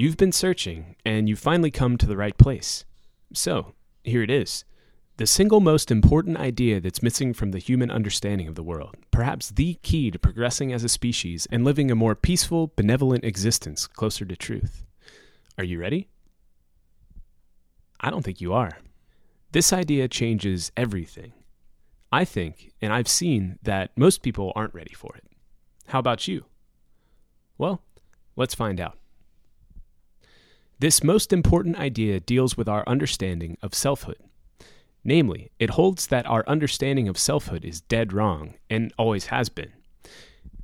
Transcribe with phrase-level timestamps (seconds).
[0.00, 2.86] You've been searching, and you've finally come to the right place.
[3.34, 4.64] So, here it is.
[5.18, 9.50] The single most important idea that's missing from the human understanding of the world, perhaps
[9.50, 14.24] the key to progressing as a species and living a more peaceful, benevolent existence closer
[14.24, 14.86] to truth.
[15.58, 16.08] Are you ready?
[18.00, 18.78] I don't think you are.
[19.52, 21.34] This idea changes everything.
[22.10, 25.24] I think, and I've seen, that most people aren't ready for it.
[25.88, 26.46] How about you?
[27.58, 27.82] Well,
[28.34, 28.96] let's find out.
[30.80, 34.16] This most important idea deals with our understanding of selfhood.
[35.04, 39.72] Namely, it holds that our understanding of selfhood is dead wrong, and always has been.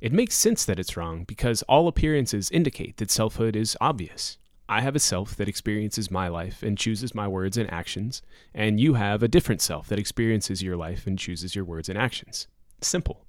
[0.01, 4.39] It makes sense that it's wrong because all appearances indicate that selfhood is obvious.
[4.67, 8.23] I have a self that experiences my life and chooses my words and actions,
[8.55, 11.97] and you have a different self that experiences your life and chooses your words and
[11.97, 12.47] actions.
[12.81, 13.26] Simple.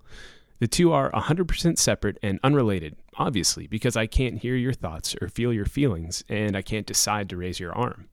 [0.61, 5.29] The two are 100% separate and unrelated, obviously, because I can't hear your thoughts or
[5.29, 8.09] feel your feelings, and I can't decide to raise your arm.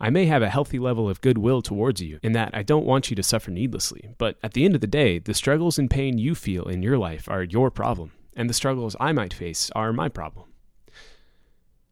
[0.00, 3.10] I may have a healthy level of goodwill towards you in that I don't want
[3.10, 6.18] you to suffer needlessly, but at the end of the day, the struggles and pain
[6.18, 9.92] you feel in your life are your problem, and the struggles I might face are
[9.92, 10.46] my problem.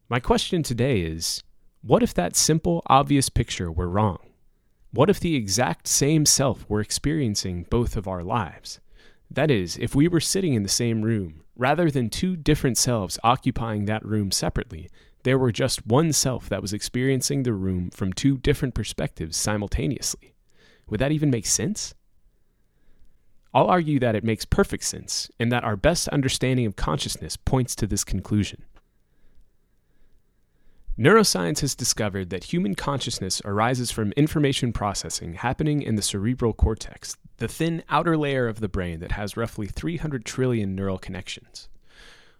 [0.08, 1.42] My question today is
[1.80, 4.18] what if that simple, obvious picture were wrong?
[4.92, 8.78] What if the exact same self were experiencing both of our lives?
[9.34, 13.18] That is, if we were sitting in the same room, rather than two different selves
[13.24, 14.90] occupying that room separately,
[15.22, 20.34] there were just one self that was experiencing the room from two different perspectives simultaneously.
[20.88, 21.94] Would that even make sense?
[23.54, 27.74] I'll argue that it makes perfect sense, and that our best understanding of consciousness points
[27.76, 28.64] to this conclusion.
[30.98, 37.16] Neuroscience has discovered that human consciousness arises from information processing happening in the cerebral cortex,
[37.38, 41.70] the thin outer layer of the brain that has roughly 300 trillion neural connections.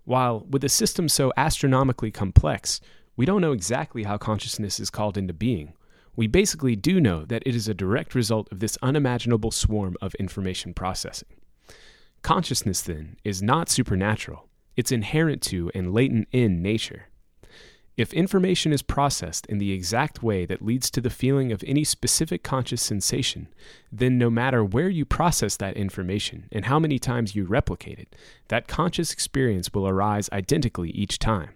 [0.04, 2.82] While, with a system so astronomically complex,
[3.16, 5.72] we don't know exactly how consciousness is called into being,
[6.14, 10.14] we basically do know that it is a direct result of this unimaginable swarm of
[10.16, 11.28] information processing.
[12.20, 14.46] Consciousness, then, is not supernatural,
[14.76, 17.06] it's inherent to and latent in nature.
[17.94, 21.84] If information is processed in the exact way that leads to the feeling of any
[21.84, 23.48] specific conscious sensation,
[23.90, 28.16] then no matter where you process that information and how many times you replicate it,
[28.48, 31.50] that conscious experience will arise identically each time.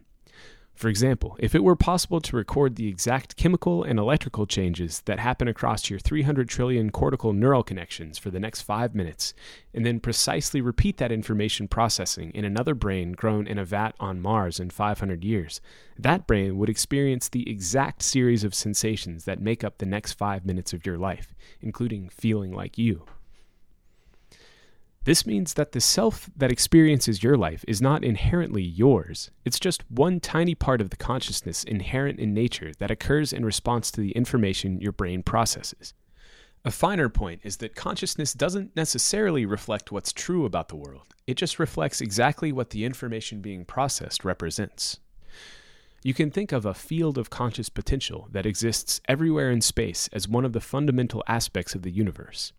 [0.77, 5.19] For example, if it were possible to record the exact chemical and electrical changes that
[5.19, 9.33] happen across your 300 trillion cortical neural connections for the next five minutes,
[9.73, 14.21] and then precisely repeat that information processing in another brain grown in a vat on
[14.21, 15.63] Mars in 500 years,
[15.99, 20.45] that brain would experience the exact series of sensations that make up the next five
[20.45, 23.07] minutes of your life, including feeling like you.
[25.07, 29.31] This means that the self that experiences your life is not inherently yours.
[29.45, 33.93] It's just one tiny part of the consciousness inherent in nature that occurs in response
[33.93, 35.95] to the information your brain processes.
[36.65, 41.37] A finer point is that consciousness doesn't necessarily reflect what's true about the world, it
[41.37, 44.99] just reflects exactly what the information being processed represents.
[46.03, 50.27] You can think of a field of conscious potential that exists everywhere in space as
[50.27, 52.53] one of the fundamental aspects of the universe.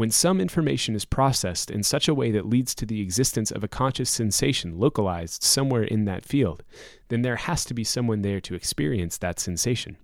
[0.00, 3.62] When some information is processed in such a way that leads to the existence of
[3.62, 6.62] a conscious sensation localized somewhere in that field,
[7.08, 9.98] then there has to be someone there to experience that sensation.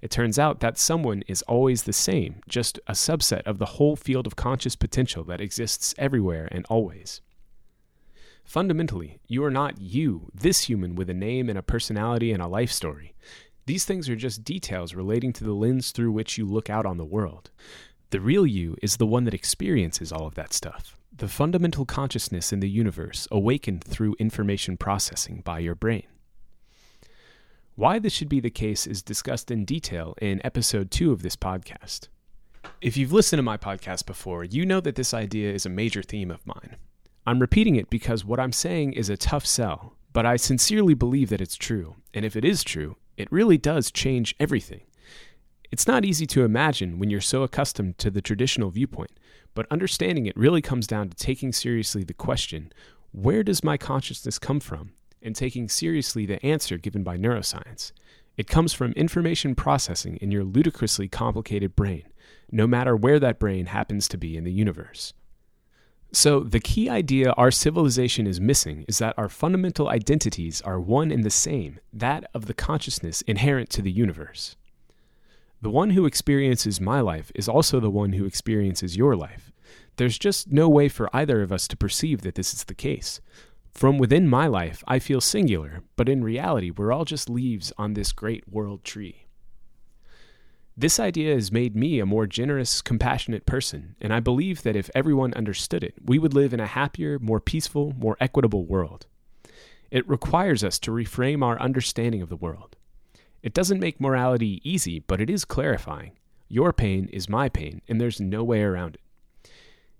[0.00, 3.96] It turns out that someone is always the same, just a subset of the whole
[3.96, 7.20] field of conscious potential that exists everywhere and always.
[8.44, 12.46] Fundamentally, you are not you, this human with a name and a personality and a
[12.46, 13.16] life story.
[13.66, 16.98] These things are just details relating to the lens through which you look out on
[16.98, 17.50] the world.
[18.10, 20.96] The real you is the one that experiences all of that stuff.
[21.16, 26.06] The fundamental consciousness in the universe awakened through information processing by your brain.
[27.76, 31.34] Why this should be the case is discussed in detail in episode 2 of this
[31.34, 32.08] podcast.
[32.80, 36.02] If you've listened to my podcast before, you know that this idea is a major
[36.02, 36.76] theme of mine.
[37.26, 41.30] I'm repeating it because what I'm saying is a tough sell, but I sincerely believe
[41.30, 44.82] that it's true, and if it is true, it really does change everything.
[45.74, 49.18] It's not easy to imagine when you're so accustomed to the traditional viewpoint,
[49.54, 52.72] but understanding it really comes down to taking seriously the question
[53.10, 54.92] where does my consciousness come from?
[55.20, 57.90] and taking seriously the answer given by neuroscience.
[58.36, 62.04] It comes from information processing in your ludicrously complicated brain,
[62.52, 65.12] no matter where that brain happens to be in the universe.
[66.12, 71.10] So, the key idea our civilization is missing is that our fundamental identities are one
[71.10, 74.54] and the same, that of the consciousness inherent to the universe.
[75.64, 79.50] The one who experiences my life is also the one who experiences your life.
[79.96, 83.22] There's just no way for either of us to perceive that this is the case.
[83.72, 87.94] From within my life, I feel singular, but in reality, we're all just leaves on
[87.94, 89.24] this great world tree.
[90.76, 94.90] This idea has made me a more generous, compassionate person, and I believe that if
[94.94, 99.06] everyone understood it, we would live in a happier, more peaceful, more equitable world.
[99.90, 102.76] It requires us to reframe our understanding of the world.
[103.44, 106.12] It doesn't make morality easy, but it is clarifying.
[106.48, 109.50] Your pain is my pain, and there's no way around it.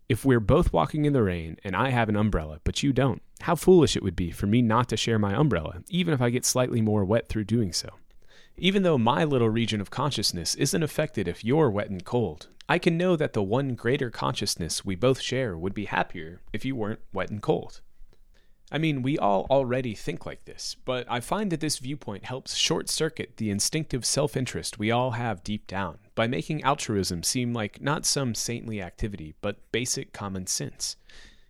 [0.08, 3.20] If we're both walking in the rain and I have an umbrella, but you don't,
[3.42, 6.30] how foolish it would be for me not to share my umbrella, even if I
[6.30, 7.90] get slightly more wet through doing so.
[8.56, 12.78] Even though my little region of consciousness isn't affected if you're wet and cold, I
[12.78, 16.74] can know that the one greater consciousness we both share would be happier if you
[16.74, 17.82] weren't wet and cold.
[18.72, 22.56] I mean, we all already think like this, but I find that this viewpoint helps
[22.56, 27.52] short circuit the instinctive self interest we all have deep down by making altruism seem
[27.52, 30.96] like not some saintly activity, but basic common sense.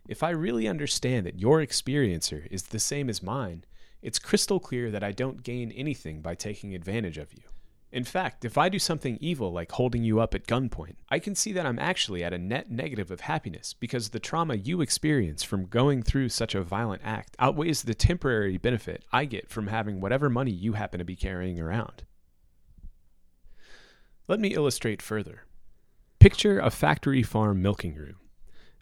[0.07, 3.63] If I really understand that your experiencer is the same as mine,
[4.01, 7.43] it's crystal clear that I don't gain anything by taking advantage of you.
[7.91, 11.33] In fact, if I do something evil like holding you up at gunpoint, I can
[11.33, 15.43] see that I'm actually at a net negative of happiness because the trauma you experience
[15.43, 20.01] from going through such a violent act outweighs the temporary benefit I get from having
[20.01, 22.03] whatever money you happen to be carrying around.
[24.27, 25.43] Let me illustrate further.
[26.19, 28.15] Picture a factory farm milking room.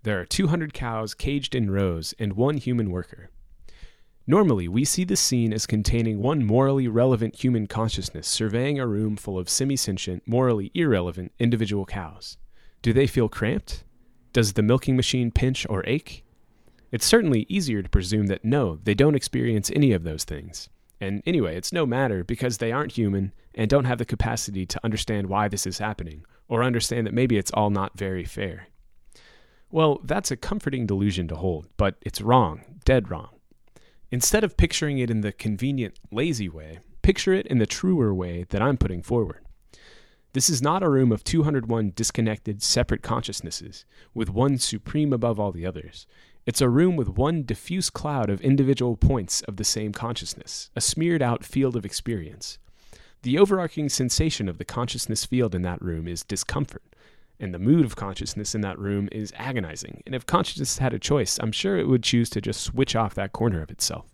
[0.03, 3.29] There are 200 cows caged in rows and one human worker.
[4.25, 9.17] Normally, we see the scene as containing one morally relevant human consciousness surveying a room
[9.17, 12.37] full of semi sentient, morally irrelevant individual cows.
[12.81, 13.83] Do they feel cramped?
[14.31, 16.23] Does the milking machine pinch or ache?
[16.89, 20.69] It's certainly easier to presume that no, they don't experience any of those things.
[21.01, 24.79] And anyway, it's no matter because they aren't human and don't have the capacity to
[24.85, 28.67] understand why this is happening, or understand that maybe it's all not very fair.
[29.69, 33.32] Well, that's a comforting delusion to hold, but it's wrong, dead wrong.
[34.13, 38.45] Instead of picturing it in the convenient, lazy way, picture it in the truer way
[38.49, 39.43] that I'm putting forward.
[40.33, 45.51] This is not a room of 201 disconnected, separate consciousnesses, with one supreme above all
[45.51, 46.05] the others.
[46.45, 50.81] It's a room with one diffuse cloud of individual points of the same consciousness, a
[50.81, 52.59] smeared out field of experience.
[53.23, 56.83] The overarching sensation of the consciousness field in that room is discomfort,
[57.43, 60.01] and the mood of consciousness in that room is agonizing.
[60.05, 63.15] And if consciousness had a choice, I'm sure it would choose to just switch off
[63.15, 64.05] that corner of itself.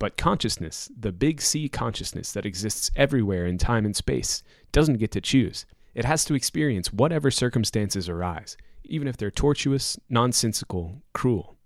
[0.00, 5.12] But consciousness, the big C consciousness that exists everywhere in time and space, doesn't get
[5.12, 5.66] to choose.
[5.94, 11.56] It has to experience whatever circumstances arise, even if they're tortuous, nonsensical, cruel.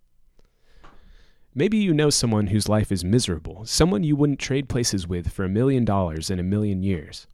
[1.54, 5.44] Maybe you know someone whose life is miserable, someone you wouldn't trade places with for
[5.44, 7.26] a million dollars in a million years.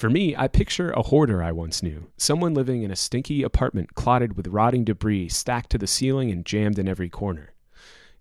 [0.00, 3.94] For me, I picture a hoarder I once knew, someone living in a stinky apartment
[3.94, 7.52] clotted with rotting debris stacked to the ceiling and jammed in every corner.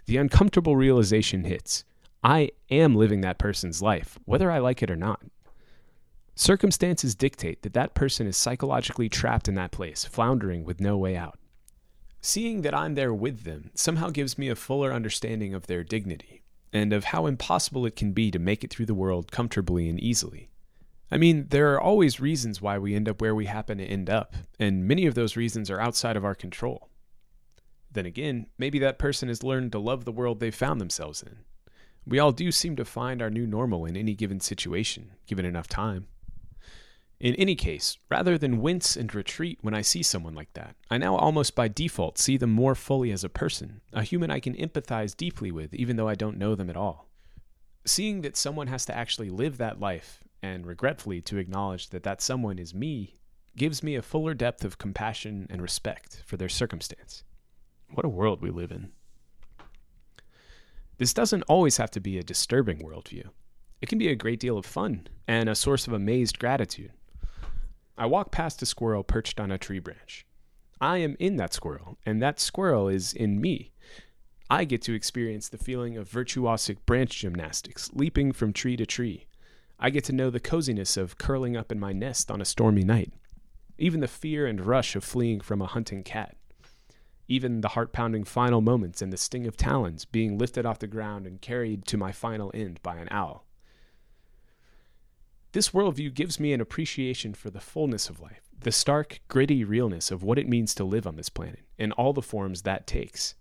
[0.05, 1.85] The uncomfortable realization hits
[2.21, 5.21] I am living that person's life, whether I like it or not.
[6.35, 11.15] Circumstances dictate that that person is psychologically trapped in that place, floundering with no way
[11.15, 11.39] out.
[12.19, 16.41] Seeing that I'm there with them somehow gives me a fuller understanding of their dignity,
[16.73, 19.97] and of how impossible it can be to make it through the world comfortably and
[19.97, 20.49] easily.
[21.11, 24.09] I mean, there are always reasons why we end up where we happen to end
[24.09, 26.89] up, and many of those reasons are outside of our control.
[27.91, 31.39] Then again, maybe that person has learned to love the world they've found themselves in.
[32.05, 35.67] We all do seem to find our new normal in any given situation, given enough
[35.67, 36.07] time.
[37.19, 40.97] In any case, rather than wince and retreat when I see someone like that, I
[40.97, 44.55] now almost by default see them more fully as a person, a human I can
[44.55, 47.09] empathize deeply with even though I don't know them at all.
[47.85, 52.21] Seeing that someone has to actually live that life and regretfully to acknowledge that that
[52.21, 53.19] someone is me
[53.55, 57.23] gives me a fuller depth of compassion and respect for their circumstance.
[57.93, 58.91] What a world we live in.
[60.97, 63.29] This doesn't always have to be a disturbing worldview.
[63.81, 66.91] It can be a great deal of fun and a source of amazed gratitude.
[67.97, 70.25] I walk past a squirrel perched on a tree branch.
[70.81, 73.73] I am in that squirrel, and that squirrel is in me.
[74.49, 79.25] I get to experience the feeling of virtuosic branch gymnastics, leaping from tree to tree,
[79.79, 82.83] I get to know the coziness of curling up in my nest on a stormy
[82.83, 83.13] night,
[83.77, 86.35] even the fear and rush of fleeing from a hunting cat,
[87.29, 90.87] even the heart pounding final moments and the sting of talons being lifted off the
[90.87, 93.45] ground and carried to my final end by an owl.
[95.53, 100.11] This worldview gives me an appreciation for the fullness of life, the stark, gritty realness
[100.11, 103.35] of what it means to live on this planet, in all the forms that takes.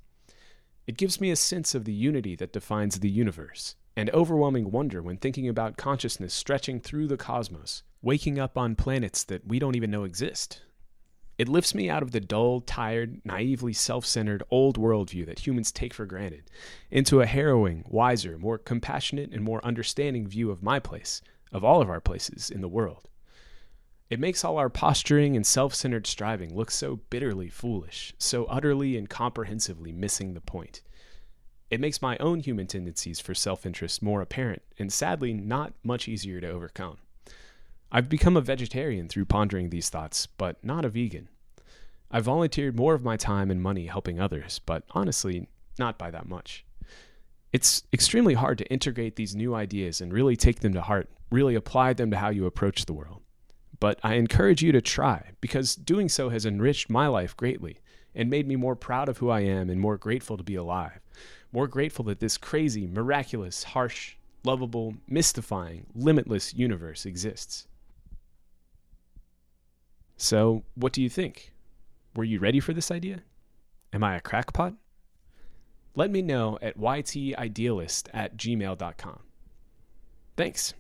[0.87, 5.03] It gives me a sense of the unity that defines the universe, and overwhelming wonder
[5.03, 9.75] when thinking about consciousness stretching through the cosmos, waking up on planets that we don't
[9.75, 10.63] even know exist.
[11.37, 15.73] It lifts me out of the dull, tired, naively self centered old worldview that humans
[15.73, 16.49] take for granted
[16.93, 21.83] into a harrowing, wiser, more compassionate, and more understanding view of my place, of all
[21.83, 23.09] of our places in the world.
[24.11, 28.97] It makes all our posturing and self centered striving look so bitterly foolish, so utterly
[28.97, 30.83] and comprehensively missing the point.
[31.71, 36.09] It makes my own human tendencies for self interest more apparent and sadly not much
[36.09, 36.99] easier to overcome.
[37.91, 41.29] I've become a vegetarian through pondering these thoughts, but not a vegan.
[42.11, 45.49] I've volunteered more of my time and money helping others, but honestly,
[45.79, 46.65] not by that much.
[47.53, 51.55] It's extremely hard to integrate these new ideas and really take them to heart, really
[51.55, 53.23] apply them to how you approach the world
[53.81, 57.79] but I encourage you to try because doing so has enriched my life greatly
[58.15, 61.01] and made me more proud of who I am and more grateful to be alive.
[61.53, 67.67] More grateful that this crazy, miraculous, harsh, lovable, mystifying, limitless universe exists.
[70.17, 71.53] So, what do you think?
[72.17, 73.23] Were you ready for this idea?
[73.93, 74.75] Am I a crackpot?
[75.95, 79.21] Let me know at ytidealist at gmail.com.
[80.37, 80.75] Thanks.